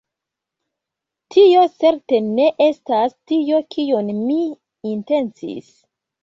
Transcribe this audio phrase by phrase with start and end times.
[1.35, 4.39] Tio certe ne estas tio kion mi
[4.95, 5.71] intencis!